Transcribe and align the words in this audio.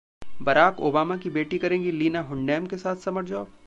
Barack 0.41 0.79
Obama 0.79 1.17
की 1.17 1.29
बेटी 1.29 1.57
करेंगी 1.57 1.91
लीना 1.91 2.21
डुनहैम 2.29 2.65
के 2.65 2.77
साथ 2.77 2.95
समर 3.05 3.25
जॉब...? 3.25 3.53